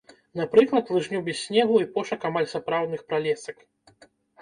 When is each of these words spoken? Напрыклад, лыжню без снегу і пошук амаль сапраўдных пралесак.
Напрыклад, 0.39 0.89
лыжню 0.95 1.21
без 1.27 1.43
снегу 1.43 1.77
і 1.85 1.89
пошук 1.99 2.27
амаль 2.33 2.51
сапраўдных 2.57 3.01
пралесак. 3.11 3.57